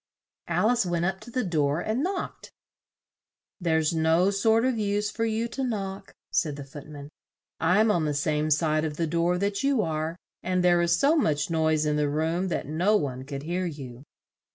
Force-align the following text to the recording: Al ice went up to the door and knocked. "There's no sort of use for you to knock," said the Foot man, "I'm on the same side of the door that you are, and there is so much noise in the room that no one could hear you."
Al 0.47 0.71
ice 0.71 0.83
went 0.83 1.05
up 1.05 1.19
to 1.19 1.29
the 1.29 1.43
door 1.43 1.79
and 1.79 2.01
knocked. 2.01 2.51
"There's 3.59 3.93
no 3.93 4.31
sort 4.31 4.65
of 4.65 4.79
use 4.79 5.11
for 5.11 5.25
you 5.25 5.47
to 5.49 5.63
knock," 5.63 6.15
said 6.31 6.55
the 6.55 6.63
Foot 6.63 6.87
man, 6.87 7.11
"I'm 7.59 7.91
on 7.91 8.05
the 8.05 8.15
same 8.15 8.49
side 8.49 8.83
of 8.83 8.97
the 8.97 9.05
door 9.05 9.37
that 9.37 9.61
you 9.61 9.83
are, 9.83 10.15
and 10.41 10.63
there 10.63 10.81
is 10.81 10.97
so 10.99 11.15
much 11.15 11.51
noise 11.51 11.85
in 11.85 11.97
the 11.97 12.09
room 12.09 12.47
that 12.47 12.65
no 12.65 12.95
one 12.97 13.25
could 13.25 13.43
hear 13.43 13.67
you." 13.67 14.01